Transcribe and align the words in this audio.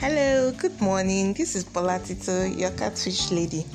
Hello, 0.00 0.50
good 0.52 0.80
morning. 0.80 1.34
This 1.34 1.54
is 1.54 1.62
Bolatito, 1.62 2.58
your 2.58 2.70
catfish 2.70 3.30
lady. 3.30 3.66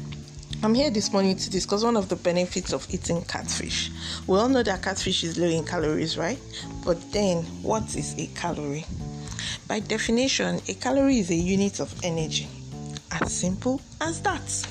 I'm 0.63 0.73
here 0.73 0.89
this 0.89 1.13
morning 1.13 1.35
to 1.35 1.51
discuss 1.51 1.83
one 1.83 1.95
of 1.95 2.09
the 2.09 2.15
benefits 2.15 2.73
of 2.73 2.87
eating 2.91 3.23
catfish. 3.25 3.91
We 4.25 4.39
all 4.39 4.49
know 4.49 4.63
that 4.63 4.81
catfish 4.81 5.23
is 5.23 5.37
low 5.37 5.47
in 5.47 5.63
calories, 5.63 6.17
right? 6.17 6.39
But 6.83 7.11
then, 7.11 7.43
what 7.61 7.95
is 7.95 8.15
a 8.17 8.25
calorie? 8.33 8.85
By 9.67 9.81
definition, 9.81 10.61
a 10.67 10.73
calorie 10.73 11.19
is 11.19 11.29
a 11.29 11.35
unit 11.35 11.79
of 11.79 11.93
energy. 12.03 12.47
As 13.11 13.31
simple 13.31 13.79
as 14.01 14.19
that. 14.23 14.67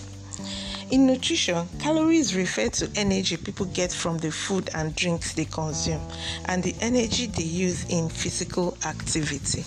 In 0.90 1.06
nutrition, 1.06 1.68
calories 1.78 2.34
refer 2.34 2.68
to 2.70 2.90
energy 2.96 3.36
people 3.36 3.66
get 3.66 3.92
from 3.92 4.18
the 4.18 4.32
food 4.32 4.70
and 4.74 4.96
drinks 4.96 5.34
they 5.34 5.44
consume 5.44 6.00
and 6.46 6.64
the 6.64 6.74
energy 6.80 7.26
they 7.26 7.44
use 7.44 7.88
in 7.90 8.08
physical 8.08 8.76
activity. 8.84 9.64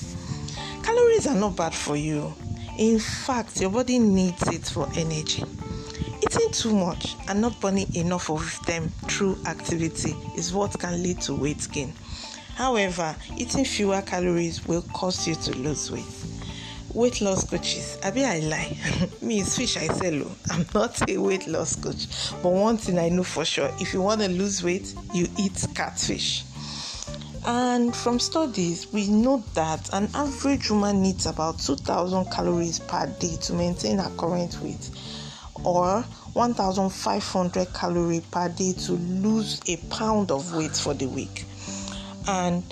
Calories 0.87 1.27
are 1.27 1.35
not 1.35 1.57
bad 1.57 1.73
for 1.73 1.97
you. 1.97 2.33
In 2.77 2.97
fact, 2.97 3.59
your 3.59 3.69
body 3.69 3.99
needs 3.99 4.41
it 4.47 4.63
for 4.63 4.87
energy. 4.95 5.43
Eating 6.23 6.49
too 6.53 6.73
much 6.73 7.17
and 7.27 7.41
not 7.41 7.59
burning 7.59 7.93
enough 7.93 8.29
of 8.29 8.57
them 8.65 8.87
through 9.09 9.37
activity 9.47 10.15
is 10.37 10.53
what 10.53 10.79
can 10.79 11.03
lead 11.03 11.19
to 11.23 11.35
weight 11.35 11.67
gain. 11.73 11.91
However, 12.55 13.13
eating 13.35 13.65
fewer 13.65 14.01
calories 14.01 14.65
will 14.65 14.81
cause 14.93 15.27
you 15.27 15.35
to 15.35 15.57
lose 15.57 15.91
weight. 15.91 16.05
Weight 16.93 17.19
loss 17.19 17.43
coaches, 17.43 17.97
I 18.01 18.11
be 18.11 18.23
I 18.23 18.39
lie. 18.39 18.77
Me 19.21 19.41
is 19.41 19.57
fish 19.57 19.75
I 19.75 19.87
sell. 19.87 20.21
Oh. 20.23 20.35
I'm 20.51 20.65
not 20.73 21.09
a 21.09 21.17
weight 21.17 21.47
loss 21.47 21.75
coach, 21.75 22.31
but 22.41 22.53
one 22.53 22.77
thing 22.77 22.97
I 22.97 23.09
know 23.09 23.23
for 23.23 23.43
sure: 23.43 23.69
if 23.81 23.93
you 23.93 24.01
want 24.01 24.21
to 24.21 24.29
lose 24.29 24.63
weight, 24.63 24.95
you 25.13 25.27
eat 25.37 25.67
catfish. 25.75 26.45
And 27.47 27.95
from 27.95 28.19
studies, 28.19 28.91
we 28.91 29.07
know 29.07 29.41
that 29.53 29.93
an 29.93 30.09
average 30.13 30.69
woman 30.69 31.01
needs 31.01 31.25
about 31.25 31.59
2,000 31.59 32.25
calories 32.29 32.79
per 32.79 33.07
day 33.21 33.37
to 33.43 33.53
maintain 33.53 33.99
her 33.99 34.11
current 34.17 34.61
weight, 34.61 34.89
or 35.63 36.01
1,500 36.33 37.73
calories 37.73 38.25
per 38.25 38.49
day 38.49 38.73
to 38.73 38.91
lose 38.91 39.61
a 39.69 39.77
pound 39.89 40.29
of 40.29 40.53
weight 40.55 40.75
for 40.75 40.93
the 40.93 41.05
week. 41.05 41.45
And 42.27 42.65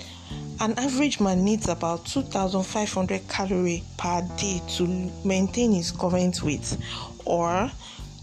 an 0.60 0.78
average 0.78 1.20
man 1.20 1.42
needs 1.42 1.68
about 1.68 2.04
2,500 2.04 3.28
calories 3.30 3.80
per 3.96 4.28
day 4.36 4.60
to 4.76 5.10
maintain 5.24 5.72
his 5.72 5.90
current 5.90 6.42
weight, 6.42 6.76
or 7.24 7.72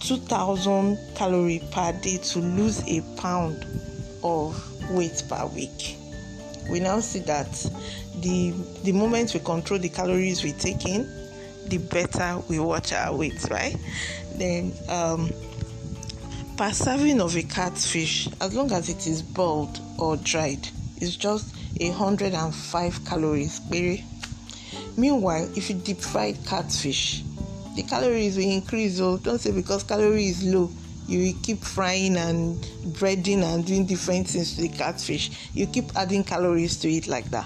2,000 0.01 0.99
calories 1.15 1.63
per 1.71 1.93
day 1.93 2.17
to 2.17 2.37
lose 2.37 2.87
a 2.87 3.01
pound 3.19 3.65
of 4.23 4.91
weight 4.91 5.23
per 5.27 5.47
week 5.47 5.97
we 6.69 6.79
now 6.79 6.99
see 6.99 7.19
that 7.19 7.51
the 8.19 8.51
the 8.83 8.91
moment 8.91 9.33
we 9.33 9.39
control 9.39 9.79
the 9.79 9.89
calories 9.89 10.43
we 10.43 10.51
take 10.53 10.85
in, 10.85 11.07
the 11.67 11.77
better 11.77 12.39
we 12.49 12.59
watch 12.59 12.93
our 12.93 13.15
weight, 13.15 13.49
right? 13.49 13.75
Then 14.35 14.73
um, 14.89 15.31
per 16.57 16.71
serving 16.71 17.21
of 17.21 17.35
a 17.35 17.43
catfish, 17.43 18.27
as 18.41 18.53
long 18.55 18.71
as 18.71 18.89
it 18.89 19.07
is 19.07 19.21
boiled 19.21 19.79
or 19.97 20.17
dried, 20.17 20.67
it's 20.97 21.15
just 21.15 21.55
a 21.79 21.89
hundred 21.89 22.33
and 22.33 22.53
five 22.53 23.03
calories. 23.05 23.59
Baby. 23.59 24.05
Meanwhile, 24.95 25.49
if 25.55 25.69
you 25.69 25.75
deep 25.75 25.99
fried 25.99 26.37
catfish, 26.45 27.23
the 27.75 27.83
calories 27.83 28.37
will 28.37 28.49
increase. 28.49 28.99
Oh, 28.99 29.17
don't 29.17 29.39
say 29.39 29.51
because 29.51 29.83
calorie 29.83 30.27
is 30.27 30.43
low 30.43 30.69
you 31.07 31.33
keep 31.41 31.63
frying 31.63 32.17
and 32.17 32.57
breading 32.97 33.43
and 33.43 33.65
doing 33.65 33.85
different 33.85 34.27
things 34.27 34.55
to 34.55 34.61
the 34.61 34.69
catfish. 34.69 35.49
You 35.53 35.67
keep 35.67 35.95
adding 35.95 36.23
calories 36.23 36.77
to 36.77 36.89
it 36.89 37.07
like 37.07 37.29
that. 37.31 37.45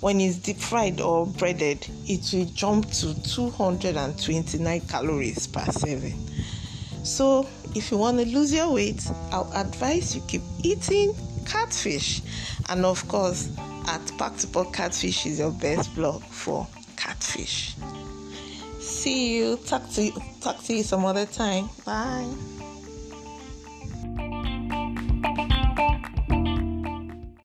When 0.00 0.20
it's 0.20 0.36
deep 0.36 0.58
fried 0.58 1.00
or 1.00 1.26
breaded 1.26 1.86
it 2.06 2.30
will 2.32 2.44
jump 2.46 2.90
to 2.92 3.14
229 3.22 4.80
calories 4.82 5.46
per 5.46 5.64
serving. 5.66 6.18
So 7.02 7.46
if 7.74 7.90
you 7.90 7.98
want 7.98 8.18
to 8.18 8.24
lose 8.26 8.52
your 8.52 8.72
weight 8.72 9.04
i'll 9.32 9.50
advise 9.54 10.14
you 10.14 10.22
keep 10.28 10.42
eating 10.62 11.14
catfish. 11.46 12.22
And 12.68 12.84
of 12.84 13.06
course 13.08 13.50
at 13.86 14.12
Pot 14.18 14.72
Catfish 14.72 15.26
is 15.26 15.38
your 15.38 15.52
best 15.52 15.94
blog 15.94 16.22
for 16.22 16.66
catfish. 16.96 17.76
See 18.80 19.36
you. 19.38 19.56
Talk 19.58 19.88
to 19.90 20.04
you 20.04 20.12
talk 20.40 20.62
to 20.64 20.74
you 20.74 20.82
some 20.82 21.04
other 21.04 21.26
time. 21.26 21.68
Bye 21.84 22.63